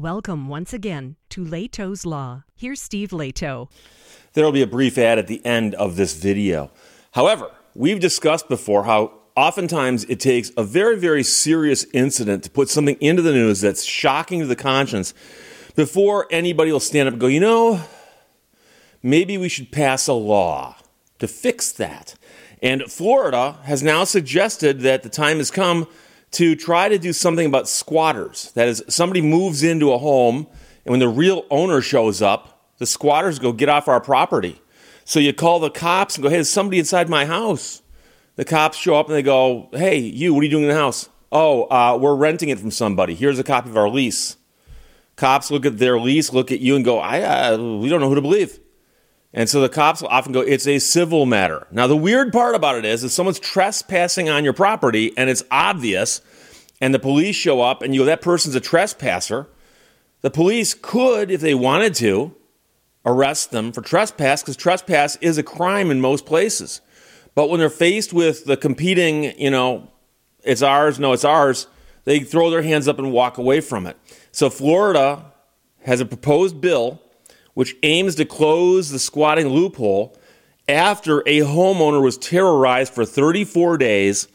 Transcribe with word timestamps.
Welcome 0.00 0.48
once 0.48 0.72
again 0.72 1.16
to 1.28 1.44
Lehto's 1.44 2.06
Law. 2.06 2.44
Here's 2.56 2.80
Steve 2.80 3.10
Lehto. 3.10 3.68
There 4.32 4.46
will 4.46 4.50
be 4.50 4.62
a 4.62 4.66
brief 4.66 4.96
ad 4.96 5.18
at 5.18 5.26
the 5.26 5.44
end 5.44 5.74
of 5.74 5.96
this 5.96 6.16
video. 6.16 6.70
However, 7.10 7.50
we've 7.74 8.00
discussed 8.00 8.48
before 8.48 8.84
how 8.84 9.12
oftentimes 9.36 10.04
it 10.04 10.18
takes 10.18 10.52
a 10.56 10.64
very, 10.64 10.96
very 10.96 11.22
serious 11.22 11.84
incident 11.92 12.44
to 12.44 12.50
put 12.50 12.70
something 12.70 12.96
into 12.98 13.20
the 13.20 13.32
news 13.32 13.60
that's 13.60 13.84
shocking 13.84 14.40
to 14.40 14.46
the 14.46 14.56
conscience 14.56 15.12
before 15.76 16.26
anybody 16.30 16.72
will 16.72 16.80
stand 16.80 17.06
up 17.06 17.12
and 17.12 17.20
go, 17.20 17.26
you 17.26 17.38
know, 17.38 17.82
maybe 19.02 19.36
we 19.36 19.50
should 19.50 19.70
pass 19.70 20.06
a 20.06 20.14
law 20.14 20.76
to 21.18 21.28
fix 21.28 21.72
that. 21.72 22.14
And 22.62 22.84
Florida 22.84 23.58
has 23.64 23.82
now 23.82 24.04
suggested 24.04 24.80
that 24.80 25.02
the 25.02 25.10
time 25.10 25.36
has 25.36 25.50
come 25.50 25.86
to 26.32 26.54
try 26.54 26.88
to 26.88 26.98
do 26.98 27.12
something 27.12 27.46
about 27.46 27.68
squatters. 27.68 28.52
That 28.52 28.68
is, 28.68 28.82
somebody 28.88 29.20
moves 29.20 29.62
into 29.62 29.92
a 29.92 29.98
home, 29.98 30.46
and 30.84 30.92
when 30.92 31.00
the 31.00 31.08
real 31.08 31.44
owner 31.50 31.80
shows 31.80 32.22
up, 32.22 32.72
the 32.78 32.86
squatters 32.86 33.38
go, 33.38 33.52
Get 33.52 33.68
off 33.68 33.88
our 33.88 34.00
property. 34.00 34.60
So 35.04 35.18
you 35.18 35.32
call 35.32 35.58
the 35.58 35.70
cops 35.70 36.16
and 36.16 36.22
go, 36.22 36.28
Hey, 36.28 36.36
there's 36.36 36.48
somebody 36.48 36.78
inside 36.78 37.08
my 37.08 37.26
house. 37.26 37.82
The 38.36 38.44
cops 38.44 38.78
show 38.78 38.94
up 38.94 39.06
and 39.06 39.16
they 39.16 39.22
go, 39.22 39.68
Hey, 39.72 39.98
you, 39.98 40.32
what 40.32 40.40
are 40.40 40.44
you 40.44 40.50
doing 40.50 40.64
in 40.64 40.70
the 40.70 40.74
house? 40.74 41.08
Oh, 41.32 41.64
uh, 41.64 41.98
we're 42.00 42.14
renting 42.14 42.48
it 42.48 42.58
from 42.58 42.70
somebody. 42.70 43.14
Here's 43.14 43.38
a 43.38 43.44
copy 43.44 43.70
of 43.70 43.76
our 43.76 43.88
lease. 43.88 44.36
Cops 45.16 45.50
look 45.50 45.66
at 45.66 45.78
their 45.78 45.98
lease, 46.00 46.32
look 46.32 46.50
at 46.50 46.60
you, 46.60 46.74
and 46.76 46.84
go, 46.84 46.98
I, 46.98 47.20
uh, 47.20 47.58
we 47.58 47.88
don't 47.88 48.00
know 48.00 48.08
who 48.08 48.14
to 48.14 48.22
believe. 48.22 48.58
And 49.32 49.48
so 49.48 49.60
the 49.60 49.68
cops 49.68 50.02
will 50.02 50.08
often 50.08 50.32
go, 50.32 50.40
it's 50.40 50.66
a 50.66 50.78
civil 50.80 51.24
matter. 51.24 51.66
Now, 51.70 51.86
the 51.86 51.96
weird 51.96 52.32
part 52.32 52.54
about 52.54 52.76
it 52.76 52.84
is 52.84 53.04
if 53.04 53.12
someone's 53.12 53.38
trespassing 53.38 54.28
on 54.28 54.42
your 54.42 54.52
property 54.52 55.12
and 55.16 55.30
it's 55.30 55.44
obvious, 55.50 56.20
and 56.80 56.94
the 56.94 56.98
police 56.98 57.36
show 57.36 57.60
up 57.60 57.82
and 57.82 57.94
you 57.94 58.00
go, 58.00 58.04
that 58.06 58.22
person's 58.22 58.54
a 58.54 58.60
trespasser, 58.60 59.46
the 60.22 60.30
police 60.30 60.74
could, 60.74 61.30
if 61.30 61.40
they 61.40 61.54
wanted 61.54 61.94
to, 61.96 62.34
arrest 63.06 63.50
them 63.50 63.72
for 63.72 63.82
trespass 63.82 64.42
because 64.42 64.56
trespass 64.56 65.16
is 65.20 65.38
a 65.38 65.42
crime 65.42 65.90
in 65.90 66.00
most 66.00 66.26
places. 66.26 66.80
But 67.34 67.48
when 67.48 67.60
they're 67.60 67.70
faced 67.70 68.12
with 68.12 68.44
the 68.44 68.56
competing, 68.56 69.38
you 69.38 69.50
know, 69.50 69.90
it's 70.42 70.62
ours, 70.62 70.98
no, 70.98 71.12
it's 71.12 71.24
ours, 71.24 71.68
they 72.04 72.20
throw 72.20 72.50
their 72.50 72.62
hands 72.62 72.88
up 72.88 72.98
and 72.98 73.12
walk 73.12 73.38
away 73.38 73.60
from 73.60 73.86
it. 73.86 73.96
So 74.32 74.50
Florida 74.50 75.24
has 75.84 76.00
a 76.00 76.06
proposed 76.06 76.60
bill 76.60 77.00
which 77.54 77.76
aims 77.82 78.14
to 78.16 78.24
close 78.24 78.90
the 78.90 78.98
squatting 78.98 79.48
loophole 79.48 80.16
after 80.68 81.20
a 81.20 81.40
homeowner 81.40 82.02
was 82.02 82.16
terrorized 82.16 82.92
for 82.92 83.04
34 83.04 83.78
days 83.78 84.28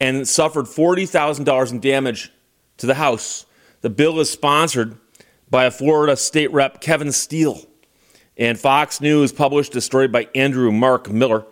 and 0.00 0.28
suffered 0.28 0.66
$40,000 0.66 1.70
in 1.70 1.80
damage 1.80 2.30
to 2.76 2.86
the 2.86 2.94
house. 2.94 3.46
The 3.80 3.90
bill 3.90 4.20
is 4.20 4.30
sponsored 4.30 4.96
by 5.50 5.64
a 5.64 5.70
Florida 5.70 6.16
state 6.16 6.52
rep, 6.52 6.80
Kevin 6.80 7.12
Steele. 7.12 7.62
And 8.36 8.58
Fox 8.58 9.00
News 9.00 9.32
published 9.32 9.74
a 9.76 9.80
story 9.80 10.06
by 10.06 10.28
Andrew 10.34 10.70
Mark 10.70 11.10
Miller. 11.10 11.44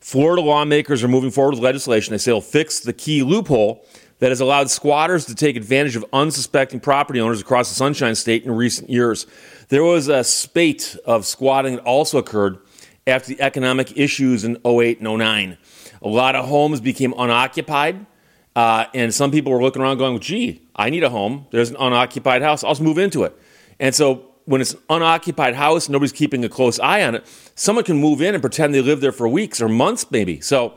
Florida 0.00 0.40
lawmakers 0.40 1.04
are 1.04 1.08
moving 1.08 1.30
forward 1.30 1.54
with 1.54 1.62
legislation 1.62 2.12
they 2.12 2.18
say 2.18 2.30
it'll 2.30 2.40
fix 2.40 2.80
the 2.80 2.92
key 2.94 3.22
loophole 3.22 3.84
that 4.20 4.30
has 4.30 4.40
allowed 4.40 4.70
squatters 4.70 5.24
to 5.26 5.34
take 5.34 5.56
advantage 5.56 5.96
of 5.96 6.04
unsuspecting 6.12 6.78
property 6.78 7.20
owners 7.20 7.40
across 7.40 7.68
the 7.68 7.74
Sunshine 7.74 8.14
State 8.14 8.44
in 8.44 8.52
recent 8.52 8.88
years. 8.88 9.26
There 9.68 9.82
was 9.82 10.08
a 10.08 10.22
spate 10.22 10.96
of 11.04 11.26
squatting 11.26 11.76
that 11.76 11.84
also 11.84 12.18
occurred 12.18 12.58
after 13.06 13.34
the 13.34 13.40
economic 13.40 13.96
issues 13.96 14.44
in 14.44 14.58
08 14.64 15.00
and 15.00 15.18
09. 15.18 15.58
A 16.02 16.08
lot 16.08 16.36
of 16.36 16.46
homes 16.46 16.80
became 16.80 17.14
unoccupied, 17.16 18.06
uh, 18.54 18.86
and 18.94 19.12
some 19.12 19.30
people 19.30 19.52
were 19.52 19.62
looking 19.62 19.82
around 19.82 19.98
going, 19.98 20.20
gee, 20.20 20.68
I 20.76 20.90
need 20.90 21.02
a 21.02 21.10
home. 21.10 21.46
There's 21.50 21.70
an 21.70 21.76
unoccupied 21.78 22.42
house. 22.42 22.62
I'll 22.62 22.72
just 22.72 22.82
move 22.82 22.98
into 22.98 23.24
it. 23.24 23.36
And 23.78 23.94
so 23.94 24.26
when 24.44 24.60
it's 24.60 24.74
an 24.74 24.80
unoccupied 24.90 25.54
house, 25.54 25.88
nobody's 25.88 26.12
keeping 26.12 26.44
a 26.44 26.48
close 26.48 26.78
eye 26.78 27.02
on 27.02 27.14
it, 27.14 27.26
someone 27.54 27.84
can 27.84 27.96
move 27.96 28.20
in 28.20 28.34
and 28.34 28.42
pretend 28.42 28.74
they 28.74 28.82
live 28.82 29.00
there 29.00 29.12
for 29.12 29.28
weeks 29.28 29.62
or 29.62 29.68
months, 29.68 30.10
maybe. 30.10 30.40
So 30.40 30.74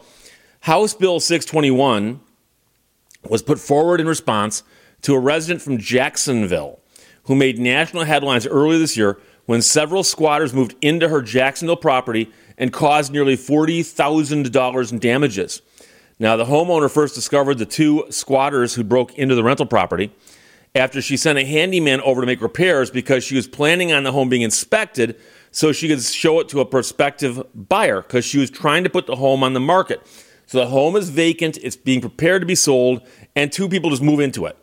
House 0.62 0.94
Bill 0.94 1.20
621 1.20 2.22
was 3.30 3.42
put 3.42 3.60
forward 3.60 4.02
in 4.02 4.08
response 4.08 4.64
to 5.02 5.14
a 5.14 5.20
resident 5.20 5.62
from 5.62 5.78
Jacksonville 5.78 6.80
who 7.24 7.36
made 7.36 7.60
national 7.60 8.04
headlines 8.04 8.46
earlier 8.48 8.80
this 8.80 8.98
year 8.98 9.20
when 9.46 9.62
several 9.62 10.04
squatters 10.04 10.54
moved 10.54 10.76
into 10.82 11.10
her 11.10 11.22
Jacksonville 11.22 11.76
property 11.76 12.32
and 12.58 12.72
caused 12.72 13.12
nearly 13.12 13.36
$40,000 13.36 14.92
in 14.92 15.00
damages. 15.00 15.62
Now, 16.20 16.36
the 16.38 16.46
homeowner 16.46 16.90
first 16.90 17.16
discovered 17.16 17.58
the 17.58 17.66
two 17.66 18.06
squatters 18.10 18.76
who 18.76 18.84
broke 18.84 19.18
into 19.18 19.36
the 19.36 19.44
rental 19.44 19.66
property 19.66 20.12
after 20.76 21.02
she 21.02 21.18
sent 21.18 21.38
a 21.38 21.46
handyman 21.46 22.02
over 22.02 22.22
to 22.22 22.28
make 22.28 22.42
repairs 22.42 22.90
because 22.90 23.24
she 23.24 23.36
was 23.36 23.48
planning 23.48 23.92
on 23.92 24.04
the 24.04 24.12
home 24.12 24.30
being 24.30 24.42
inspected 24.42 25.20
so 25.52 25.72
she 25.72 25.88
could 25.88 26.02
show 26.02 26.40
it 26.40 26.50
to 26.50 26.62
a 26.62 26.66
prospective 26.66 27.46
buyer 27.54 28.02
because 28.02 28.26
she 28.26 28.40
was 28.40 28.50
trying 28.50 28.84
to 28.84 28.90
put 28.90 29.06
the 29.06 29.16
home 29.16 29.44
on 29.44 29.54
the 29.54 29.60
market. 29.60 30.02
So 30.46 30.60
the 30.60 30.68
home 30.68 30.96
is 30.96 31.10
vacant, 31.10 31.58
it's 31.58 31.76
being 31.76 32.02
prepared 32.02 32.42
to 32.42 32.46
be 32.46 32.56
sold, 32.56 33.02
and 33.36 33.52
two 33.52 33.70
people 33.70 33.90
just 33.90 34.04
move 34.04 34.20
into 34.20 34.46
it. 34.46 34.58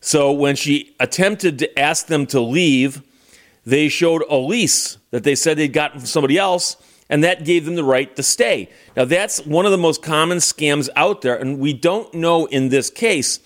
So 0.00 0.32
when 0.32 0.56
she 0.56 0.94
attempted 1.00 1.58
to 1.60 1.78
ask 1.78 2.06
them 2.06 2.26
to 2.26 2.40
leave, 2.40 3.02
they 3.66 3.88
showed 3.88 4.22
a 4.28 4.36
lease 4.36 4.98
that 5.10 5.24
they 5.24 5.34
said 5.34 5.56
they'd 5.56 5.72
gotten 5.72 6.00
from 6.00 6.06
somebody 6.06 6.38
else, 6.38 6.76
and 7.08 7.24
that 7.24 7.44
gave 7.44 7.64
them 7.64 7.74
the 7.74 7.84
right 7.84 8.14
to 8.16 8.22
stay. 8.22 8.70
Now, 8.96 9.04
that's 9.04 9.44
one 9.44 9.66
of 9.66 9.72
the 9.72 9.78
most 9.78 10.02
common 10.02 10.38
scams 10.38 10.88
out 10.96 11.22
there, 11.22 11.36
and 11.36 11.58
we 11.58 11.72
don't 11.72 12.12
know 12.14 12.46
in 12.46 12.68
this 12.68 12.90
case 12.90 13.40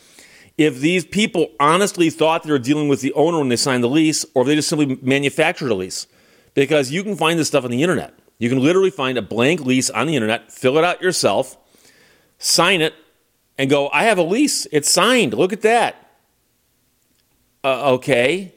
if 0.56 0.80
these 0.80 1.04
people 1.04 1.52
honestly 1.60 2.10
thought 2.10 2.42
they 2.42 2.50
were 2.50 2.58
dealing 2.58 2.88
with 2.88 3.00
the 3.00 3.12
owner 3.12 3.38
when 3.38 3.48
they 3.48 3.56
signed 3.56 3.82
the 3.82 3.88
lease, 3.88 4.26
or 4.34 4.42
if 4.42 4.48
they 4.48 4.56
just 4.56 4.68
simply 4.68 4.98
manufactured 5.02 5.70
a 5.70 5.74
lease. 5.74 6.08
Because 6.54 6.90
you 6.90 7.04
can 7.04 7.14
find 7.14 7.38
this 7.38 7.46
stuff 7.46 7.64
on 7.64 7.70
the 7.70 7.82
internet. 7.82 8.12
You 8.38 8.48
can 8.48 8.60
literally 8.60 8.90
find 8.90 9.18
a 9.18 9.22
blank 9.22 9.60
lease 9.60 9.90
on 9.90 10.06
the 10.06 10.14
internet, 10.14 10.52
fill 10.52 10.78
it 10.78 10.84
out 10.84 11.02
yourself, 11.02 11.56
sign 12.38 12.80
it, 12.80 12.94
and 13.56 13.68
go, 13.68 13.88
I 13.90 14.04
have 14.04 14.18
a 14.18 14.22
lease. 14.22 14.66
It's 14.70 14.90
signed. 14.90 15.34
Look 15.34 15.52
at 15.52 15.62
that. 15.62 15.96
Uh, 17.64 17.94
okay. 17.94 18.54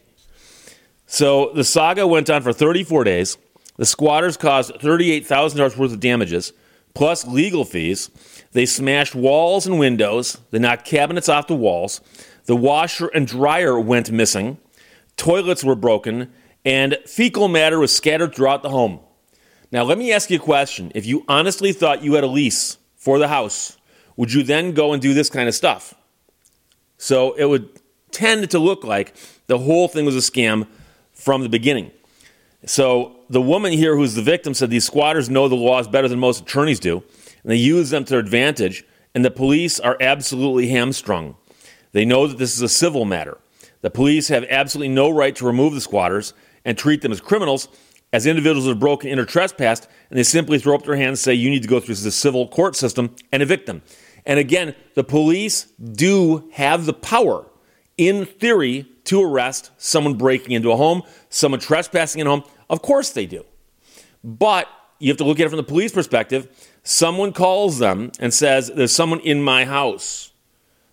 So 1.08 1.52
the 1.56 1.64
saga 1.64 2.06
went 2.06 2.30
on 2.30 2.44
for 2.44 2.54
34 2.54 3.04
days. 3.04 3.38
The 3.78 3.86
squatters 3.86 4.38
caused 4.38 4.72
$38,000 4.76 5.76
worth 5.76 5.92
of 5.92 6.00
damages, 6.00 6.54
plus 6.94 7.26
legal 7.26 7.66
fees. 7.66 8.12
They 8.52 8.68
smashed 8.68 9.16
walls 9.16 9.66
and 9.66 9.80
windows. 9.80 10.38
They 10.52 10.60
knocked 10.60 10.86
cabinets 10.86 11.30
off 11.30 11.48
the 11.48 11.56
walls. 11.56 12.00
The 12.46 12.56
washer 12.56 13.08
and 13.08 13.26
dryer 13.26 13.80
went 13.80 14.12
missing. 14.12 14.60
Toilets 15.18 15.64
were 15.64 15.76
broken. 15.76 16.32
And 16.64 16.98
fecal 17.08 17.48
matter 17.48 17.80
was 17.80 17.96
scattered 17.96 18.36
throughout 18.36 18.62
the 18.62 18.70
home. 18.70 19.00
Now, 19.72 19.84
let 19.84 19.98
me 19.98 20.12
ask 20.12 20.30
you 20.30 20.38
a 20.38 20.42
question. 20.42 20.92
If 20.96 21.06
you 21.06 21.24
honestly 21.28 21.72
thought 21.72 22.04
you 22.04 22.16
had 22.16 22.24
a 22.24 22.28
lease 22.28 22.78
for 22.98 23.20
the 23.20 23.30
house, 23.30 23.78
would 24.18 24.34
you 24.34 24.44
then 24.44 24.74
go 24.74 24.92
and 24.92 25.02
do 25.02 25.14
this 25.14 25.30
kind 25.30 25.48
of 25.48 25.56
stuff? 25.56 25.94
So 26.98 27.34
it 27.34 27.46
would 27.46 27.70
tend 28.12 28.50
to 28.52 28.60
look 28.60 28.84
like 28.84 29.16
the 29.48 29.58
whole 29.58 29.88
thing 29.88 30.06
was 30.06 30.16
a 30.16 30.20
scam 30.32 30.68
from 31.14 31.42
the 31.42 31.50
beginning. 31.50 31.92
So 32.66 33.16
the 33.30 33.42
woman 33.42 33.72
here 33.72 33.96
who's 33.96 34.14
the 34.14 34.22
victim 34.22 34.54
said 34.54 34.70
these 34.70 34.86
squatters 34.86 35.30
know 35.30 35.48
the 35.48 35.56
laws 35.56 35.88
better 35.88 36.08
than 36.08 36.20
most 36.20 36.42
attorneys 36.42 36.80
do, 36.80 36.98
and 37.42 37.52
they 37.52 37.56
use 37.56 37.90
them 37.90 38.04
to 38.04 38.10
their 38.12 38.20
advantage, 38.20 38.84
and 39.16 39.24
the 39.24 39.32
police 39.32 39.80
are 39.80 39.98
absolutely 40.02 40.68
hamstrung. 40.68 41.36
They 41.94 42.06
know 42.06 42.28
that 42.28 42.38
this 42.38 42.54
is 42.54 42.62
a 42.62 42.70
civil 42.70 43.06
matter. 43.06 43.38
The 43.82 43.90
police 43.90 44.28
have 44.28 44.46
absolutely 44.50 44.94
no 44.94 45.10
right 45.10 45.36
to 45.38 45.46
remove 45.46 45.74
the 45.74 45.82
squatters 45.82 46.34
and 46.64 46.78
treat 46.78 47.02
them 47.02 47.12
as 47.12 47.22
criminals 47.22 47.68
as 48.14 48.26
individuals 48.26 48.68
have 48.68 48.80
broken 48.80 49.10
in 49.10 49.20
or 49.20 49.26
trespassed, 49.26 49.88
and 50.10 50.20
they 50.20 50.24
simply 50.24 50.60
throw 50.60 50.76
up 50.76 50.84
their 50.84 50.96
hands 50.96 51.10
and 51.10 51.20
say, 51.20 51.34
You 51.34 51.50
need 51.50 51.62
to 51.64 51.68
go 51.68 51.80
through 51.80 51.96
the 51.96 52.12
civil 52.12 52.48
court 52.48 52.76
system 52.76 53.16
and 53.32 53.42
evict 53.42 53.66
them. 53.66 53.82
And 54.26 54.38
again, 54.40 54.76
the 54.96 55.04
police 55.04 55.66
do 55.80 56.50
have 56.54 56.86
the 56.86 56.94
power, 56.94 57.46
in 57.98 58.26
theory, 58.26 58.86
to 59.06 59.22
arrest 59.22 59.72
someone 59.78 60.16
breaking 60.16 60.52
into 60.52 60.72
a 60.72 60.78
home, 60.78 61.02
someone 61.30 61.60
trespassing 61.60 62.22
in 62.22 62.28
a 62.28 62.30
home. 62.30 62.44
Of 62.70 62.82
course 62.82 63.12
they 63.12 63.26
do. 63.26 63.46
But 64.24 64.68
you 65.00 65.10
have 65.10 65.18
to 65.18 65.24
look 65.24 65.40
at 65.40 65.48
it 65.48 65.50
from 65.50 65.58
the 65.58 65.64
police 65.64 65.92
perspective. 65.92 66.48
Someone 66.84 67.34
calls 67.34 67.80
them 67.80 68.12
and 68.20 68.34
says, 68.34 68.72
There's 68.74 68.92
someone 68.92 69.20
in 69.22 69.42
my 69.42 69.66
house. 69.66 70.32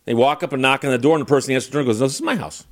They 0.04 0.14
walk 0.14 0.42
up 0.42 0.52
and 0.52 0.62
knock 0.62 0.84
on 0.84 0.90
the 0.90 0.98
door, 0.98 1.16
and 1.16 1.20
the 1.20 1.28
person 1.28 1.52
answers 1.52 1.68
the 1.68 1.72
door 1.72 1.80
and 1.80 1.88
goes, 1.88 2.00
No, 2.00 2.06
this 2.06 2.14
is 2.14 2.22
my 2.22 2.36
house. 2.36 2.64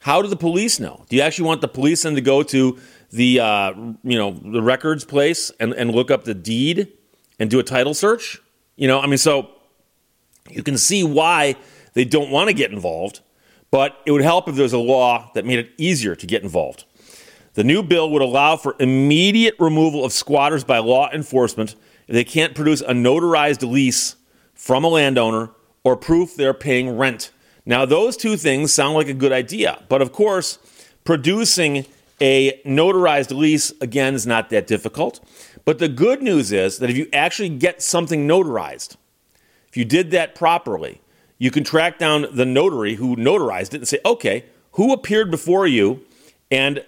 How 0.00 0.20
do 0.20 0.28
the 0.28 0.36
police 0.36 0.78
know? 0.78 1.04
Do 1.08 1.16
you 1.16 1.22
actually 1.22 1.46
want 1.46 1.60
the 1.62 1.68
police 1.68 2.02
then 2.02 2.14
to 2.14 2.20
go 2.20 2.42
to 2.42 2.78
the 3.14 3.40
uh, 3.40 3.72
you 4.02 4.18
know 4.18 4.32
the 4.32 4.62
records 4.62 5.04
place 5.04 5.50
and, 5.60 5.72
and 5.74 5.92
look 5.92 6.10
up 6.10 6.24
the 6.24 6.34
deed 6.34 6.92
and 7.38 7.50
do 7.50 7.58
a 7.58 7.62
title 7.62 7.94
search? 7.94 8.40
You 8.76 8.88
know, 8.88 9.00
I 9.00 9.06
mean, 9.06 9.18
so 9.18 9.50
you 10.50 10.62
can 10.62 10.76
see 10.76 11.04
why 11.04 11.56
they 11.94 12.04
don't 12.04 12.30
want 12.30 12.48
to 12.48 12.54
get 12.54 12.72
involved, 12.72 13.20
but 13.70 14.00
it 14.04 14.10
would 14.10 14.22
help 14.22 14.48
if 14.48 14.56
there's 14.56 14.72
a 14.72 14.78
law 14.78 15.30
that 15.34 15.44
made 15.44 15.58
it 15.58 15.70
easier 15.78 16.14
to 16.14 16.26
get 16.26 16.42
involved. 16.42 16.84
The 17.54 17.64
new 17.64 17.82
bill 17.82 18.10
would 18.10 18.22
allow 18.22 18.56
for 18.56 18.74
immediate 18.80 19.54
removal 19.60 20.04
of 20.04 20.12
squatters 20.12 20.64
by 20.64 20.78
law 20.78 21.08
enforcement 21.12 21.76
if 22.08 22.14
they 22.14 22.24
can't 22.24 22.54
produce 22.54 22.80
a 22.80 22.92
notarized 22.92 23.68
lease 23.68 24.16
from 24.54 24.84
a 24.84 24.88
landowner 24.88 25.50
or 25.84 25.96
proof 25.96 26.34
they're 26.34 26.54
paying 26.54 26.96
rent. 26.96 27.30
Now, 27.64 27.86
those 27.86 28.16
two 28.16 28.36
things 28.36 28.72
sound 28.72 28.94
like 28.94 29.08
a 29.08 29.14
good 29.14 29.32
idea, 29.32 29.82
but 29.88 30.02
of 30.02 30.12
course, 30.12 30.58
producing 31.04 31.86
a 32.24 32.58
notarized 32.64 33.36
lease, 33.36 33.70
again, 33.82 34.14
is 34.14 34.26
not 34.26 34.48
that 34.48 34.66
difficult. 34.66 35.20
But 35.66 35.78
the 35.78 35.88
good 35.88 36.22
news 36.22 36.52
is 36.52 36.78
that 36.78 36.88
if 36.88 36.96
you 36.96 37.06
actually 37.12 37.50
get 37.50 37.82
something 37.82 38.26
notarized, 38.26 38.96
if 39.68 39.76
you 39.76 39.84
did 39.84 40.10
that 40.12 40.34
properly, 40.34 41.02
you 41.36 41.50
can 41.50 41.64
track 41.64 41.98
down 41.98 42.26
the 42.32 42.46
notary 42.46 42.94
who 42.94 43.14
notarized 43.14 43.74
it 43.74 43.74
and 43.74 43.88
say, 43.88 43.98
okay, 44.06 44.46
who 44.72 44.90
appeared 44.90 45.30
before 45.30 45.66
you 45.66 46.00
and 46.50 46.82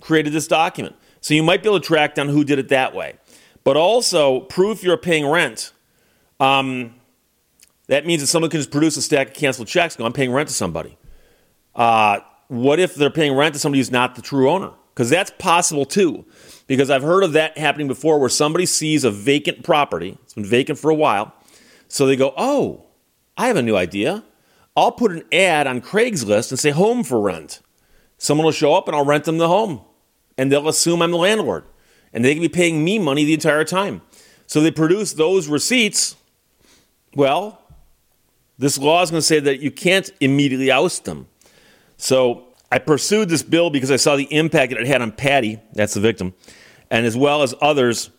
created 0.00 0.32
this 0.32 0.48
document? 0.48 0.96
So 1.20 1.34
you 1.34 1.44
might 1.44 1.62
be 1.62 1.68
able 1.68 1.78
to 1.78 1.86
track 1.86 2.16
down 2.16 2.28
who 2.28 2.42
did 2.42 2.58
it 2.58 2.68
that 2.70 2.96
way. 2.96 3.14
But 3.62 3.76
also, 3.76 4.40
proof 4.40 4.82
you're 4.82 4.96
paying 4.96 5.24
rent. 5.24 5.72
Um, 6.40 6.96
that 7.86 8.06
means 8.06 8.22
that 8.22 8.26
someone 8.26 8.50
can 8.50 8.58
just 8.58 8.72
produce 8.72 8.96
a 8.96 9.02
stack 9.02 9.28
of 9.28 9.34
canceled 9.34 9.68
checks. 9.68 9.94
Go, 9.94 10.04
I'm 10.04 10.12
paying 10.12 10.32
rent 10.32 10.48
to 10.48 10.54
somebody. 10.54 10.98
Uh, 11.76 12.18
what 12.52 12.78
if 12.78 12.94
they're 12.94 13.08
paying 13.08 13.34
rent 13.34 13.54
to 13.54 13.58
somebody 13.58 13.78
who's 13.78 13.90
not 13.90 14.14
the 14.14 14.20
true 14.20 14.50
owner? 14.50 14.72
Because 14.92 15.08
that's 15.08 15.32
possible 15.38 15.86
too. 15.86 16.26
Because 16.66 16.90
I've 16.90 17.02
heard 17.02 17.24
of 17.24 17.32
that 17.32 17.56
happening 17.56 17.88
before 17.88 18.18
where 18.20 18.28
somebody 18.28 18.66
sees 18.66 19.04
a 19.04 19.10
vacant 19.10 19.62
property, 19.64 20.18
it's 20.22 20.34
been 20.34 20.44
vacant 20.44 20.78
for 20.78 20.90
a 20.90 20.94
while. 20.94 21.32
So 21.88 22.06
they 22.06 22.14
go, 22.14 22.34
oh, 22.36 22.84
I 23.38 23.46
have 23.46 23.56
a 23.56 23.62
new 23.62 23.74
idea. 23.74 24.22
I'll 24.76 24.92
put 24.92 25.12
an 25.12 25.24
ad 25.32 25.66
on 25.66 25.80
Craigslist 25.80 26.50
and 26.50 26.58
say 26.58 26.70
home 26.70 27.04
for 27.04 27.22
rent. 27.22 27.60
Someone 28.18 28.44
will 28.44 28.52
show 28.52 28.74
up 28.74 28.86
and 28.86 28.94
I'll 28.94 29.04
rent 29.06 29.24
them 29.24 29.38
the 29.38 29.48
home. 29.48 29.80
And 30.36 30.52
they'll 30.52 30.68
assume 30.68 31.00
I'm 31.00 31.10
the 31.10 31.16
landlord. 31.16 31.64
And 32.12 32.22
they 32.22 32.34
can 32.34 32.42
be 32.42 32.50
paying 32.50 32.84
me 32.84 32.98
money 32.98 33.24
the 33.24 33.32
entire 33.32 33.64
time. 33.64 34.02
So 34.46 34.60
they 34.60 34.70
produce 34.70 35.14
those 35.14 35.48
receipts. 35.48 36.16
Well, 37.14 37.62
this 38.58 38.76
law 38.76 39.02
is 39.02 39.10
going 39.10 39.22
to 39.22 39.26
say 39.26 39.40
that 39.40 39.60
you 39.60 39.70
can't 39.70 40.10
immediately 40.20 40.70
oust 40.70 41.06
them. 41.06 41.28
So 42.02 42.48
I 42.72 42.80
pursued 42.80 43.28
this 43.28 43.44
bill 43.44 43.70
because 43.70 43.92
I 43.92 43.96
saw 43.96 44.16
the 44.16 44.24
impact 44.34 44.72
that 44.72 44.80
it 44.80 44.88
had 44.88 45.02
on 45.02 45.12
Patty, 45.12 45.60
that's 45.72 45.94
the 45.94 46.00
victim, 46.00 46.34
and 46.90 47.06
as 47.06 47.16
well 47.16 47.42
as 47.42 47.54
others 47.60 48.10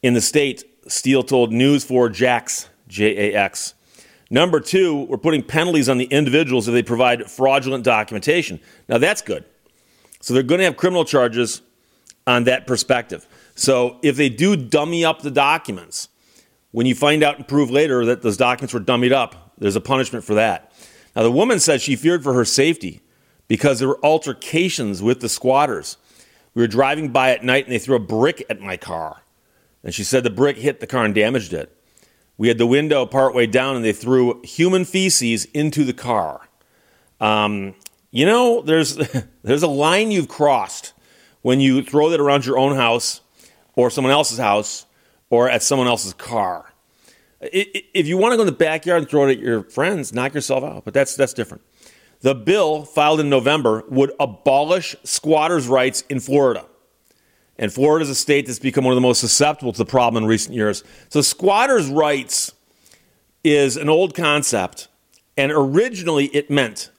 in 0.00 0.14
the 0.14 0.20
state. 0.20 0.64
Steele 0.86 1.24
told 1.24 1.52
News 1.52 1.82
4 1.84 2.08
Jax, 2.08 2.68
J 2.86 3.32
A 3.32 3.36
X. 3.36 3.74
Number 4.30 4.60
two, 4.60 5.06
we're 5.06 5.18
putting 5.18 5.42
penalties 5.42 5.88
on 5.88 5.98
the 5.98 6.04
individuals 6.04 6.68
if 6.68 6.72
they 6.72 6.84
provide 6.84 7.28
fraudulent 7.28 7.82
documentation. 7.82 8.60
Now 8.88 8.98
that's 8.98 9.22
good. 9.22 9.44
So 10.20 10.34
they're 10.34 10.44
going 10.44 10.60
to 10.60 10.64
have 10.64 10.76
criminal 10.76 11.04
charges 11.04 11.62
on 12.28 12.44
that 12.44 12.68
perspective. 12.68 13.26
So 13.56 13.98
if 14.02 14.16
they 14.16 14.28
do 14.28 14.54
dummy 14.54 15.04
up 15.04 15.22
the 15.22 15.32
documents, 15.32 16.08
when 16.70 16.86
you 16.86 16.94
find 16.94 17.24
out 17.24 17.38
and 17.38 17.48
prove 17.48 17.72
later 17.72 18.04
that 18.04 18.22
those 18.22 18.36
documents 18.36 18.72
were 18.72 18.80
dummied 18.80 19.12
up, 19.12 19.52
there's 19.58 19.76
a 19.76 19.80
punishment 19.80 20.24
for 20.24 20.34
that. 20.34 20.72
Now 21.16 21.24
the 21.24 21.32
woman 21.32 21.58
said 21.58 21.80
she 21.80 21.96
feared 21.96 22.22
for 22.22 22.34
her 22.34 22.44
safety 22.44 23.01
because 23.52 23.80
there 23.80 23.88
were 23.88 24.02
altercations 24.02 25.02
with 25.02 25.20
the 25.20 25.28
squatters. 25.28 25.98
We 26.54 26.62
were 26.62 26.66
driving 26.66 27.10
by 27.10 27.32
at 27.32 27.44
night 27.44 27.64
and 27.64 27.72
they 27.74 27.78
threw 27.78 27.96
a 27.96 27.98
brick 27.98 28.42
at 28.48 28.62
my 28.62 28.78
car. 28.78 29.24
And 29.84 29.92
she 29.92 30.04
said 30.04 30.24
the 30.24 30.30
brick 30.30 30.56
hit 30.56 30.80
the 30.80 30.86
car 30.86 31.04
and 31.04 31.14
damaged 31.14 31.52
it. 31.52 31.70
We 32.38 32.48
had 32.48 32.56
the 32.56 32.66
window 32.66 33.04
partway 33.04 33.46
down 33.46 33.76
and 33.76 33.84
they 33.84 33.92
threw 33.92 34.40
human 34.42 34.86
feces 34.86 35.44
into 35.52 35.84
the 35.84 35.92
car. 35.92 36.48
Um, 37.20 37.74
you 38.10 38.24
know, 38.24 38.62
there's, 38.62 38.96
there's 39.42 39.62
a 39.62 39.68
line 39.68 40.10
you've 40.10 40.28
crossed 40.28 40.94
when 41.42 41.60
you 41.60 41.82
throw 41.82 42.08
that 42.08 42.20
around 42.20 42.46
your 42.46 42.56
own 42.56 42.74
house 42.74 43.20
or 43.76 43.90
someone 43.90 44.14
else's 44.14 44.38
house 44.38 44.86
or 45.28 45.50
at 45.50 45.62
someone 45.62 45.88
else's 45.88 46.14
car. 46.14 46.72
If 47.42 48.06
you 48.06 48.16
want 48.16 48.32
to 48.32 48.36
go 48.38 48.44
in 48.44 48.46
the 48.46 48.52
backyard 48.52 49.02
and 49.02 49.10
throw 49.10 49.28
it 49.28 49.32
at 49.32 49.40
your 49.40 49.62
friends, 49.64 50.14
knock 50.14 50.32
yourself 50.32 50.64
out. 50.64 50.86
But 50.86 50.94
that's, 50.94 51.16
that's 51.16 51.34
different. 51.34 51.62
The 52.22 52.34
bill 52.34 52.84
filed 52.84 53.20
in 53.20 53.28
November 53.28 53.84
would 53.88 54.12
abolish 54.18 54.96
squatters' 55.04 55.66
rights 55.66 56.02
in 56.08 56.20
Florida. 56.20 56.64
And 57.58 57.72
Florida 57.72 58.04
is 58.04 58.10
a 58.10 58.14
state 58.14 58.46
that's 58.46 58.58
become 58.58 58.84
one 58.84 58.92
of 58.92 58.96
the 58.96 59.06
most 59.06 59.20
susceptible 59.20 59.72
to 59.72 59.78
the 59.78 59.84
problem 59.84 60.22
in 60.22 60.28
recent 60.28 60.54
years. 60.54 60.82
So, 61.10 61.20
squatters' 61.20 61.88
rights 61.88 62.52
is 63.44 63.76
an 63.76 63.88
old 63.88 64.14
concept, 64.14 64.88
and 65.36 65.52
originally 65.52 66.26
it 66.26 66.48
meant 66.48 66.90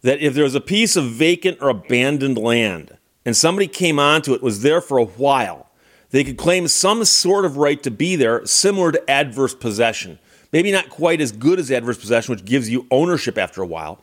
that 0.00 0.20
if 0.20 0.34
there 0.34 0.44
was 0.44 0.54
a 0.54 0.60
piece 0.60 0.96
of 0.96 1.04
vacant 1.04 1.58
or 1.60 1.68
abandoned 1.68 2.38
land 2.38 2.96
and 3.24 3.36
somebody 3.36 3.68
came 3.68 3.98
onto 3.98 4.34
it, 4.34 4.42
was 4.42 4.62
there 4.62 4.80
for 4.80 4.98
a 4.98 5.04
while, 5.04 5.70
they 6.10 6.24
could 6.24 6.36
claim 6.36 6.66
some 6.66 7.04
sort 7.04 7.44
of 7.44 7.56
right 7.56 7.82
to 7.82 7.90
be 7.90 8.16
there, 8.16 8.44
similar 8.46 8.90
to 8.92 9.10
adverse 9.10 9.54
possession. 9.54 10.18
Maybe 10.52 10.72
not 10.72 10.90
quite 10.90 11.20
as 11.20 11.30
good 11.32 11.58
as 11.58 11.70
adverse 11.70 11.98
possession, 11.98 12.34
which 12.34 12.44
gives 12.44 12.68
you 12.68 12.86
ownership 12.90 13.38
after 13.38 13.62
a 13.62 13.66
while. 13.66 14.02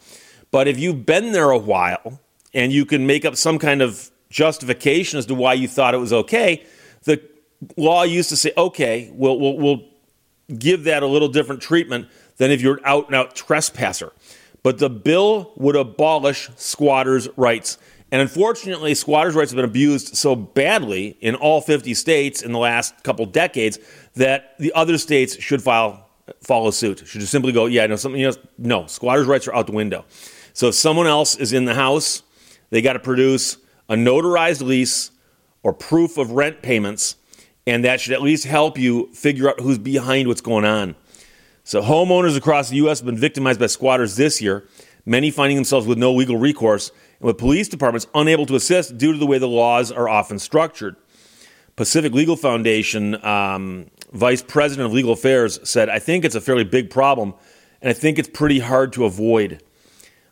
But 0.52 0.68
if 0.68 0.80
you've 0.80 1.06
been 1.06 1.32
there 1.32 1.52
a 1.52 1.58
while 1.58 2.20
and 2.54 2.72
you 2.72 2.86
can 2.86 3.06
make 3.06 3.26
up 3.26 3.36
some 3.36 3.60
kind 3.60 3.82
of 3.82 4.10
justification 4.30 5.20
as 5.20 5.26
to 5.28 5.36
why 5.36 5.54
you 5.54 5.68
thought 5.68 5.94
it 5.94 6.00
was 6.00 6.14
okay, 6.14 6.66
the 7.04 7.22
law 7.78 8.04
used 8.04 8.30
to 8.30 8.38
say, 8.38 8.52
okay, 8.58 9.12
we'll, 9.14 9.40
we'll, 9.40 9.58
we'll 9.58 9.84
give 10.58 10.86
that 10.86 11.04
a 11.04 11.08
little 11.08 11.28
different 11.28 11.62
treatment 11.62 12.08
than 12.38 12.52
if 12.52 12.62
you're 12.62 12.76
an 12.76 12.84
out 12.86 13.08
and 13.08 13.16
out 13.16 13.36
trespasser. 13.36 14.12
But 14.64 14.80
the 14.80 14.90
bill 14.90 15.54
would 15.56 15.76
abolish 15.76 16.50
squatters' 16.56 17.30
rights. 17.38 17.78
And 18.12 18.22
unfortunately, 18.22 18.96
squatters' 18.96 19.36
rights 19.36 19.52
have 19.52 19.56
been 19.56 19.66
abused 19.66 20.16
so 20.16 20.36
badly 20.36 21.18
in 21.22 21.36
all 21.36 21.62
50 21.62 21.94
states 21.94 22.42
in 22.42 22.52
the 22.52 22.60
last 22.60 23.04
couple 23.04 23.26
decades 23.26 23.78
that 24.16 24.56
the 24.58 24.74
other 24.74 24.98
states 24.98 25.40
should 25.42 25.62
file 25.62 26.08
follow 26.42 26.72
suit. 26.72 27.04
Should 27.06 27.22
just 27.22 27.32
simply 27.32 27.52
go, 27.52 27.66
yeah, 27.66 27.86
no, 27.88 27.96
something 27.96 28.22
else. 28.22 28.38
No, 28.58 28.86
squatters' 28.88 29.28
rights 29.28 29.48
are 29.48 29.56
out 29.56 29.68
the 29.68 29.74
window. 29.74 30.06
So 30.54 30.68
if 30.70 30.76
someone 30.76 31.08
else 31.08 31.36
is 31.36 31.54
in 31.54 31.66
the 31.66 31.76
house, 31.76 32.24
they 32.70 32.82
got 32.82 32.94
to 32.94 33.00
produce 33.00 33.58
a 33.88 33.96
notarized 33.96 34.62
lease 34.62 35.12
or 35.64 35.74
proof 35.74 36.18
of 36.18 36.32
rent 36.32 36.62
payments, 36.62 37.16
and 37.68 37.84
that 37.84 38.00
should 38.00 38.14
at 38.14 38.22
least 38.22 38.46
help 38.46 38.78
you 38.78 39.12
figure 39.14 39.50
out 39.50 39.60
who's 39.60 39.78
behind 39.78 40.28
what's 40.28 40.42
going 40.42 40.66
on. 40.66 40.96
So 41.64 41.82
homeowners 41.82 42.38
across 42.38 42.70
the 42.70 42.78
U.S. 42.78 43.00
have 43.00 43.06
been 43.06 43.18
victimized 43.18 43.60
by 43.60 43.68
squatters 43.68 44.16
this 44.16 44.42
year, 44.42 44.68
many 45.06 45.32
finding 45.32 45.56
themselves 45.56 45.86
with 45.86 45.98
no 45.98 46.14
legal 46.14 46.38
recourse 46.38 46.90
and 47.20 47.28
with 47.28 47.38
police 47.38 47.68
departments 47.68 48.08
unable 48.16 48.46
to 48.48 48.56
assist 48.56 48.98
due 48.98 49.12
to 49.12 49.18
the 49.18 49.28
way 49.28 49.38
the 49.38 49.48
laws 49.48 49.92
are 49.92 50.10
often 50.10 50.40
structured. 50.40 50.96
Pacific 51.76 52.14
Legal 52.14 52.36
Foundation 52.36 53.24
um, 53.26 53.90
Vice 54.12 54.42
President 54.42 54.88
of 54.88 54.94
Legal 54.94 55.14
Affairs 55.14 55.60
said, 55.64 55.90
I 55.90 56.00
think 56.00 56.26
it's 56.26 56.36
a 56.36 56.42
fairly 56.42 56.64
big 56.64 56.90
problem, 56.90 57.34
and 57.82 57.90
I 57.90 57.94
think 57.94 58.20
it's 58.20 58.30
pretty 58.30 58.60
hard 58.60 58.94
to 58.94 59.06
avoid. 59.06 59.62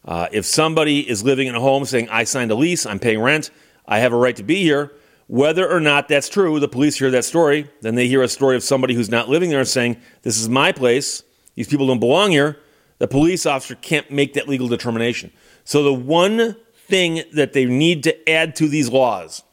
Uh, 0.07 0.29
if 0.31 0.45
somebody 0.45 1.07
is 1.07 1.23
living 1.23 1.47
in 1.47 1.55
a 1.55 1.59
home 1.59 1.83
saying, 1.83 2.07
I 2.09 2.23
signed 2.23 2.49
a 2.49 2.55
lease, 2.55 2.85
I'm 2.85 2.97
paying 2.97 3.19
rent, 3.19 3.51
I 3.85 3.99
have 3.99 4.13
a 4.13 4.15
right 4.15 4.35
to 4.37 4.43
be 4.43 4.63
here, 4.63 4.93
whether 5.27 5.69
or 5.69 5.81
not 5.81 6.07
that's 6.07 6.29
true, 6.29 6.57
the 6.61 6.69
police 6.69 6.97
hear 6.97 7.11
that 7.11 7.25
story, 7.25 7.69
then 7.81 7.95
they 7.95 8.07
hear 8.07 8.21
a 8.21 8.29
story 8.29 8.55
of 8.55 8.63
somebody 8.63 8.93
who's 8.93 9.09
not 9.09 9.27
living 9.27 9.49
there 9.49 9.65
saying, 9.65 9.97
This 10.21 10.39
is 10.39 10.47
my 10.47 10.71
place, 10.71 11.23
these 11.55 11.67
people 11.67 11.87
don't 11.87 11.99
belong 11.99 12.31
here. 12.31 12.59
The 12.99 13.07
police 13.07 13.45
officer 13.45 13.75
can't 13.75 14.09
make 14.09 14.33
that 14.33 14.47
legal 14.47 14.67
determination. 14.67 15.31
So, 15.65 15.83
the 15.83 15.93
one 15.93 16.55
thing 16.73 17.23
that 17.33 17.53
they 17.53 17.65
need 17.65 18.03
to 18.03 18.29
add 18.29 18.55
to 18.55 18.69
these 18.69 18.89
laws, 18.89 19.43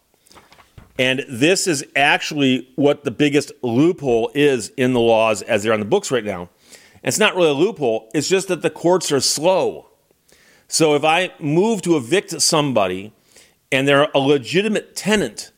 and 0.99 1.25
this 1.29 1.67
is 1.67 1.85
actually 1.97 2.71
what 2.77 3.03
the 3.03 3.11
biggest 3.11 3.51
loophole 3.61 4.31
is 4.35 4.69
in 4.77 4.93
the 4.93 5.01
laws 5.01 5.43
as 5.43 5.65
they're 5.65 5.73
on 5.73 5.81
the 5.81 5.87
books 5.87 6.13
right 6.13 6.25
now. 6.25 6.43
And 7.03 7.09
it's 7.09 7.19
not 7.19 7.35
really 7.35 7.51
a 7.51 7.55
loophole, 7.55 8.09
it's 8.15 8.29
just 8.29 8.47
that 8.49 8.63
the 8.63 8.71
courts 8.71 9.11
are 9.11 9.21
slow. 9.21 9.89
So 10.69 10.95
if 10.95 11.05
I 11.05 11.33
move 11.39 11.83
to 11.83 11.97
evict 11.97 12.41
somebody 12.41 13.13
and 13.71 13.87
they're 13.87 14.09
a 14.15 14.19
legitimate 14.19 14.97
tenant, 14.97 15.53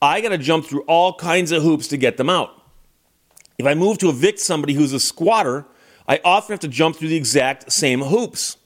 I 0.00 0.20
got 0.20 0.30
to 0.30 0.38
jump 0.38 0.66
through 0.66 0.82
all 0.82 1.14
kinds 1.14 1.52
of 1.52 1.62
hoops 1.62 1.88
to 1.88 1.96
get 1.96 2.16
them 2.16 2.30
out. 2.30 2.50
If 3.58 3.66
I 3.66 3.74
move 3.74 3.98
to 3.98 4.08
evict 4.08 4.40
somebody 4.40 4.74
who's 4.74 4.92
a 4.92 5.00
squatter, 5.00 5.66
I 6.08 6.20
often 6.24 6.52
have 6.52 6.60
to 6.60 6.68
jump 6.68 6.96
through 6.96 7.08
the 7.08 7.16
exact 7.16 7.72
same 7.72 8.02
hoops. 8.02 8.56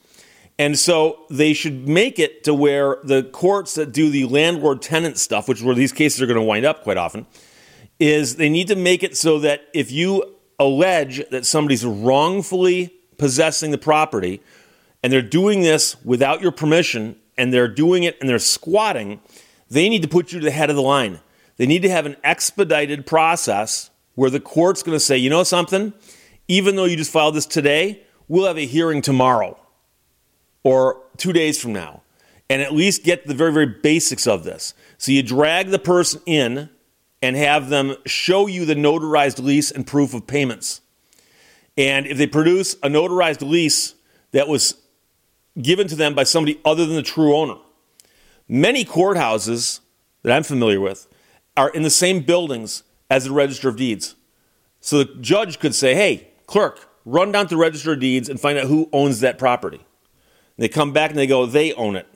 And 0.59 0.77
so 0.77 1.25
they 1.29 1.53
should 1.53 1.87
make 1.87 2.19
it 2.19 2.43
to 2.43 2.53
where 2.53 2.97
the 3.03 3.23
courts 3.23 3.75
that 3.75 3.91
do 3.91 4.09
the 4.09 4.25
landlord 4.25 4.81
tenant 4.81 5.17
stuff, 5.17 5.47
which 5.47 5.61
where 5.61 5.73
these 5.73 5.91
cases 5.91 6.21
are 6.21 6.27
going 6.27 6.35
to 6.35 6.43
wind 6.43 6.65
up 6.65 6.83
quite 6.83 6.97
often, 6.97 7.25
is 7.99 8.35
they 8.35 8.49
need 8.49 8.67
to 8.67 8.75
make 8.75 9.01
it 9.01 9.17
so 9.17 9.39
that 9.39 9.67
if 9.73 9.91
you 9.91 10.35
allege 10.59 11.27
that 11.29 11.45
somebody's 11.45 11.85
wrongfully 11.85 12.93
possessing 13.17 13.71
the 13.71 13.77
property 13.77 14.41
and 15.03 15.11
they're 15.11 15.21
doing 15.21 15.61
this 15.61 15.95
without 16.03 16.41
your 16.41 16.51
permission 16.51 17.15
and 17.37 17.53
they're 17.53 17.67
doing 17.67 18.03
it 18.03 18.17
and 18.19 18.29
they're 18.29 18.39
squatting, 18.39 19.19
they 19.69 19.89
need 19.89 20.01
to 20.01 20.07
put 20.07 20.31
you 20.31 20.39
to 20.39 20.45
the 20.45 20.51
head 20.51 20.69
of 20.69 20.75
the 20.75 20.81
line. 20.81 21.19
They 21.57 21.65
need 21.65 21.81
to 21.83 21.89
have 21.89 22.05
an 22.05 22.17
expedited 22.23 23.05
process 23.05 23.89
where 24.15 24.29
the 24.29 24.39
court's 24.39 24.83
going 24.83 24.95
to 24.95 24.99
say, 24.99 25.17
you 25.17 25.29
know 25.29 25.43
something? 25.43 25.93
Even 26.47 26.75
though 26.75 26.85
you 26.85 26.97
just 26.97 27.11
filed 27.11 27.35
this 27.35 27.45
today, 27.45 28.03
we'll 28.27 28.47
have 28.47 28.57
a 28.57 28.65
hearing 28.65 29.01
tomorrow 29.01 29.57
or 30.63 31.01
two 31.17 31.33
days 31.33 31.61
from 31.61 31.73
now 31.73 32.01
and 32.49 32.61
at 32.61 32.73
least 32.73 33.03
get 33.03 33.25
the 33.25 33.33
very, 33.33 33.53
very 33.53 33.65
basics 33.65 34.27
of 34.27 34.43
this. 34.43 34.73
So 34.97 35.13
you 35.13 35.23
drag 35.23 35.69
the 35.69 35.79
person 35.79 36.21
in 36.25 36.69
and 37.21 37.35
have 37.37 37.69
them 37.69 37.95
show 38.05 38.47
you 38.47 38.65
the 38.65 38.75
notarized 38.75 39.41
lease 39.41 39.71
and 39.71 39.87
proof 39.87 40.13
of 40.13 40.27
payments. 40.27 40.81
And 41.77 42.05
if 42.05 42.17
they 42.17 42.27
produce 42.27 42.73
a 42.83 42.89
notarized 42.89 43.47
lease 43.47 43.95
that 44.31 44.49
was 44.49 44.75
given 45.59 45.87
to 45.87 45.95
them 45.95 46.13
by 46.13 46.23
somebody 46.23 46.59
other 46.63 46.85
than 46.85 46.95
the 46.95 47.01
true 47.01 47.35
owner. 47.35 47.55
Many 48.47 48.85
courthouses 48.85 49.79
that 50.23 50.35
I'm 50.35 50.43
familiar 50.43 50.79
with 50.79 51.07
are 51.57 51.69
in 51.69 51.83
the 51.83 51.89
same 51.89 52.21
buildings 52.21 52.83
as 53.09 53.25
the 53.25 53.31
Register 53.31 53.69
of 53.69 53.75
Deeds. 53.75 54.15
So 54.79 55.03
the 55.03 55.15
judge 55.21 55.59
could 55.59 55.75
say, 55.75 55.95
hey, 55.95 56.29
clerk, 56.47 56.89
run 57.05 57.31
down 57.31 57.47
to 57.47 57.55
the 57.55 57.61
Register 57.61 57.93
of 57.93 57.99
Deeds 57.99 58.29
and 58.29 58.39
find 58.39 58.57
out 58.57 58.67
who 58.67 58.89
owns 58.93 59.19
that 59.19 59.37
property. 59.37 59.77
And 59.77 60.63
they 60.63 60.69
come 60.69 60.93
back 60.93 61.09
and 61.09 61.19
they 61.19 61.27
go, 61.27 61.45
they 61.45 61.73
own 61.73 61.95
it. 61.95 62.07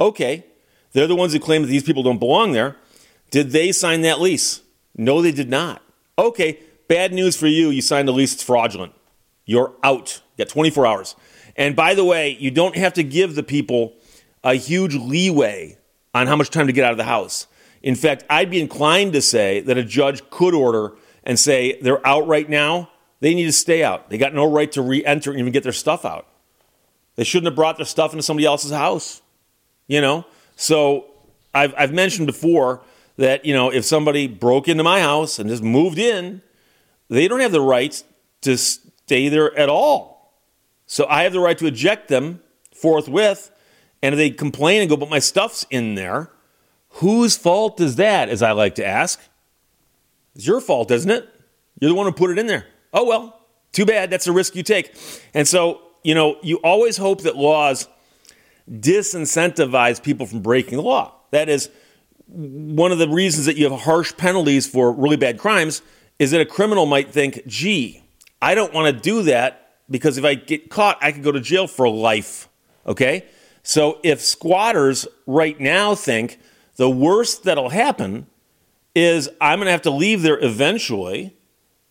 Okay, 0.00 0.44
they're 0.92 1.06
the 1.06 1.16
ones 1.16 1.32
who 1.32 1.40
claim 1.40 1.62
that 1.62 1.68
these 1.68 1.82
people 1.82 2.02
don't 2.02 2.18
belong 2.18 2.52
there. 2.52 2.76
Did 3.30 3.50
they 3.50 3.72
sign 3.72 4.02
that 4.02 4.20
lease? 4.20 4.62
No, 4.96 5.20
they 5.20 5.32
did 5.32 5.50
not. 5.50 5.82
Okay, 6.18 6.60
bad 6.88 7.12
news 7.12 7.36
for 7.36 7.46
you. 7.46 7.70
You 7.70 7.82
signed 7.82 8.08
a 8.08 8.12
lease, 8.12 8.34
it's 8.34 8.42
fraudulent. 8.42 8.92
You're 9.44 9.74
out. 9.82 10.22
You 10.36 10.44
got 10.44 10.52
24 10.52 10.86
hours. 10.86 11.16
And 11.56 11.76
by 11.76 11.94
the 11.94 12.04
way, 12.04 12.36
you 12.38 12.50
don't 12.50 12.76
have 12.76 12.94
to 12.94 13.02
give 13.02 13.34
the 13.34 13.42
people 13.42 13.94
a 14.42 14.54
huge 14.54 14.94
leeway 14.94 15.78
on 16.12 16.26
how 16.26 16.36
much 16.36 16.50
time 16.50 16.66
to 16.66 16.72
get 16.72 16.84
out 16.84 16.92
of 16.92 16.98
the 16.98 17.04
house. 17.04 17.46
In 17.82 17.94
fact, 17.94 18.24
I'd 18.30 18.50
be 18.50 18.60
inclined 18.60 19.12
to 19.12 19.20
say 19.20 19.60
that 19.60 19.76
a 19.76 19.84
judge 19.84 20.28
could 20.30 20.54
order 20.54 20.94
and 21.22 21.38
say 21.38 21.78
they're 21.80 22.04
out 22.06 22.26
right 22.26 22.48
now. 22.48 22.90
They 23.20 23.34
need 23.34 23.44
to 23.44 23.52
stay 23.52 23.82
out. 23.84 24.10
They 24.10 24.18
got 24.18 24.34
no 24.34 24.50
right 24.50 24.70
to 24.72 24.82
re 24.82 25.04
enter 25.04 25.30
and 25.30 25.40
even 25.40 25.52
get 25.52 25.62
their 25.62 25.72
stuff 25.72 26.04
out. 26.04 26.26
They 27.16 27.24
shouldn't 27.24 27.46
have 27.46 27.56
brought 27.56 27.76
their 27.76 27.86
stuff 27.86 28.12
into 28.12 28.22
somebody 28.22 28.46
else's 28.46 28.72
house. 28.72 29.22
You 29.86 30.00
know? 30.00 30.24
So 30.56 31.06
I've, 31.54 31.74
I've 31.76 31.92
mentioned 31.92 32.26
before 32.26 32.82
that, 33.16 33.44
you 33.44 33.54
know, 33.54 33.70
if 33.70 33.84
somebody 33.84 34.26
broke 34.26 34.68
into 34.68 34.82
my 34.82 35.00
house 35.00 35.38
and 35.38 35.48
just 35.48 35.62
moved 35.62 35.98
in, 35.98 36.42
they 37.08 37.28
don't 37.28 37.40
have 37.40 37.52
the 37.52 37.60
right 37.60 38.02
to 38.42 38.56
stay 38.56 39.28
there 39.28 39.56
at 39.56 39.68
all. 39.68 40.13
So 40.86 41.06
I 41.08 41.22
have 41.22 41.32
the 41.32 41.40
right 41.40 41.56
to 41.58 41.66
eject 41.66 42.08
them 42.08 42.42
forthwith. 42.74 43.50
And 44.02 44.14
if 44.14 44.18
they 44.18 44.30
complain 44.30 44.80
and 44.82 44.90
go, 44.90 44.96
but 44.96 45.08
my 45.08 45.18
stuff's 45.18 45.64
in 45.70 45.94
there, 45.94 46.30
whose 46.88 47.36
fault 47.36 47.80
is 47.80 47.96
that, 47.96 48.28
as 48.28 48.42
I 48.42 48.52
like 48.52 48.74
to 48.76 48.86
ask? 48.86 49.20
It's 50.34 50.46
your 50.46 50.60
fault, 50.60 50.90
isn't 50.90 51.10
it? 51.10 51.28
You're 51.80 51.90
the 51.90 51.94
one 51.94 52.06
who 52.06 52.12
put 52.12 52.30
it 52.30 52.38
in 52.38 52.46
there. 52.46 52.66
Oh, 52.92 53.04
well, 53.04 53.40
too 53.72 53.86
bad. 53.86 54.10
That's 54.10 54.26
a 54.26 54.32
risk 54.32 54.54
you 54.54 54.62
take. 54.62 54.94
And 55.32 55.48
so, 55.48 55.80
you 56.02 56.14
know, 56.14 56.36
you 56.42 56.56
always 56.58 56.96
hope 56.96 57.22
that 57.22 57.36
laws 57.36 57.88
disincentivize 58.70 60.02
people 60.02 60.26
from 60.26 60.40
breaking 60.40 60.76
the 60.76 60.82
law. 60.82 61.14
That 61.30 61.48
is, 61.48 61.70
one 62.26 62.92
of 62.92 62.98
the 62.98 63.08
reasons 63.08 63.46
that 63.46 63.56
you 63.56 63.68
have 63.68 63.80
harsh 63.80 64.16
penalties 64.16 64.66
for 64.66 64.92
really 64.92 65.16
bad 65.16 65.38
crimes 65.38 65.82
is 66.18 66.30
that 66.30 66.40
a 66.40 66.46
criminal 66.46 66.86
might 66.86 67.10
think, 67.10 67.46
gee, 67.46 68.02
I 68.40 68.54
don't 68.54 68.72
want 68.72 68.94
to 68.94 69.00
do 69.00 69.22
that 69.24 69.63
because 69.90 70.18
if 70.18 70.24
I 70.24 70.34
get 70.34 70.70
caught, 70.70 70.98
I 71.00 71.12
could 71.12 71.22
go 71.22 71.32
to 71.32 71.40
jail 71.40 71.66
for 71.66 71.88
life. 71.88 72.48
Okay? 72.86 73.26
So 73.62 73.98
if 74.02 74.20
squatters 74.20 75.06
right 75.26 75.58
now 75.58 75.94
think 75.94 76.38
the 76.76 76.90
worst 76.90 77.44
that'll 77.44 77.70
happen 77.70 78.26
is 78.94 79.28
I'm 79.40 79.58
going 79.58 79.66
to 79.66 79.72
have 79.72 79.82
to 79.82 79.90
leave 79.90 80.22
there 80.22 80.38
eventually 80.42 81.36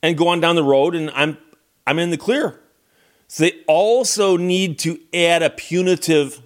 and 0.01 0.17
go 0.17 0.27
on 0.27 0.39
down 0.39 0.55
the 0.55 0.63
road 0.63 0.95
and 0.95 1.09
I'm 1.11 1.37
I'm 1.85 1.99
in 1.99 2.11
the 2.11 2.17
clear. 2.17 2.61
So 3.27 3.43
they 3.43 3.63
also 3.67 4.37
need 4.37 4.79
to 4.79 4.99
add 5.13 5.41
a 5.41 5.49
punitive 5.49 6.41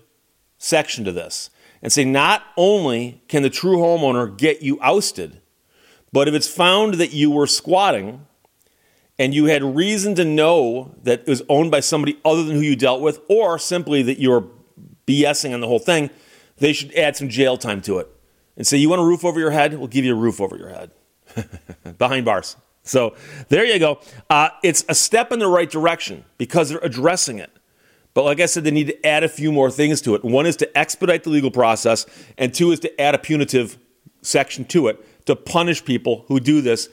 section 0.57 1.03
to 1.05 1.11
this 1.11 1.49
and 1.81 1.91
say 1.91 2.05
not 2.05 2.43
only 2.55 3.21
can 3.27 3.43
the 3.43 3.49
true 3.49 3.77
homeowner 3.77 4.35
get 4.35 4.61
you 4.61 4.79
ousted, 4.81 5.41
but 6.11 6.27
if 6.27 6.33
it's 6.33 6.47
found 6.47 6.95
that 6.95 7.13
you 7.13 7.29
were 7.29 7.45
squatting 7.45 8.25
and 9.19 9.33
you 9.33 9.45
had 9.45 9.63
reason 9.63 10.15
to 10.15 10.25
know 10.25 10.95
that 11.03 11.21
it 11.21 11.27
was 11.27 11.41
owned 11.49 11.71
by 11.71 11.79
somebody 11.79 12.19
other 12.23 12.43
than 12.43 12.55
who 12.55 12.61
you 12.61 12.75
dealt 12.75 13.01
with, 13.01 13.19
or 13.27 13.57
simply 13.57 14.03
that 14.03 14.19
you 14.19 14.29
were 14.29 14.43
BSing 15.07 15.53
on 15.53 15.61
the 15.61 15.67
whole 15.67 15.79
thing, 15.79 16.09
they 16.57 16.73
should 16.73 16.93
add 16.93 17.15
some 17.15 17.29
jail 17.29 17.57
time 17.57 17.81
to 17.81 17.99
it 17.99 18.07
and 18.55 18.67
say, 18.67 18.77
You 18.77 18.89
want 18.89 19.01
a 19.01 19.05
roof 19.05 19.25
over 19.25 19.39
your 19.39 19.51
head? 19.51 19.73
We'll 19.77 19.87
give 19.87 20.05
you 20.05 20.13
a 20.13 20.19
roof 20.19 20.39
over 20.39 20.57
your 20.57 20.69
head 20.69 20.91
behind 21.97 22.25
bars. 22.25 22.57
So 22.83 23.15
there 23.49 23.65
you 23.65 23.79
go. 23.79 23.99
Uh, 24.29 24.49
it's 24.63 24.85
a 24.87 24.95
step 24.95 25.31
in 25.31 25.39
the 25.39 25.47
right 25.47 25.69
direction 25.69 26.23
because 26.37 26.69
they're 26.69 26.79
addressing 26.79 27.39
it. 27.39 27.51
But 28.13 28.23
like 28.23 28.39
I 28.39 28.45
said, 28.45 28.63
they 28.63 28.71
need 28.71 28.87
to 28.87 29.05
add 29.05 29.23
a 29.23 29.29
few 29.29 29.51
more 29.51 29.69
things 29.69 30.01
to 30.01 30.15
it. 30.15 30.23
One 30.23 30.45
is 30.45 30.55
to 30.57 30.77
expedite 30.77 31.23
the 31.23 31.29
legal 31.29 31.51
process, 31.51 32.05
and 32.37 32.53
two 32.53 32.71
is 32.71 32.79
to 32.79 33.01
add 33.01 33.13
a 33.13 33.19
punitive 33.19 33.77
section 34.21 34.65
to 34.65 34.87
it 34.87 35.25
to 35.27 35.35
punish 35.35 35.85
people 35.85 36.25
who 36.27 36.39
do 36.39 36.61
this 36.61 36.89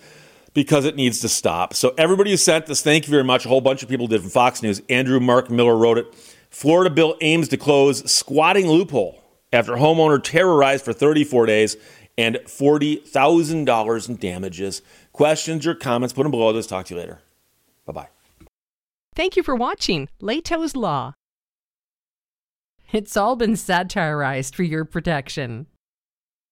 because 0.55 0.85
it 0.85 0.97
needs 0.97 1.21
to 1.21 1.29
stop. 1.29 1.75
So 1.75 1.93
everybody 1.99 2.31
who 2.31 2.37
sent 2.37 2.67
this, 2.67 2.81
thank 2.81 3.07
you 3.07 3.11
very 3.11 3.25
much. 3.25 3.45
A 3.45 3.49
whole 3.49 3.61
bunch 3.61 3.83
of 3.83 3.89
people 3.89 4.07
did 4.07 4.23
from 4.23 4.31
Fox 4.31 4.63
News. 4.63 4.81
Andrew 4.89 5.21
Mark 5.21 5.51
Miller 5.51 5.77
wrote 5.77 5.99
it. 5.99 6.15
Florida 6.49 6.89
bill 6.89 7.17
aims 7.21 7.49
to 7.49 7.57
close 7.57 8.11
squatting 8.11 8.69
loophole 8.69 9.21
after 9.53 9.73
homeowner 9.73 10.23
terrorized 10.23 10.85
for 10.85 10.93
34 10.93 11.47
days 11.47 11.77
and 12.17 12.37
$40,000 12.37 14.09
in 14.09 14.17
damages. 14.17 14.83
Questions 15.13 15.67
or 15.67 15.75
comments, 15.75 16.13
put 16.13 16.23
them 16.23 16.31
below. 16.31 16.51
Let's 16.53 16.69
talk 16.69 16.87
to 16.87 16.95
you 16.95 17.01
later. 17.01 17.21
Bye 17.85 17.93
bye. 17.93 18.09
Thank 19.15 19.37
you 19.37 19.43
for 19.43 19.55
watching 19.55 20.09
Lehto's 20.21 20.77
Law. 20.77 21.15
It's 22.93 23.17
all 23.17 23.35
been 23.35 23.57
satirized 23.57 24.55
for 24.55 24.63
your 24.63 24.85
protection. 24.85 25.67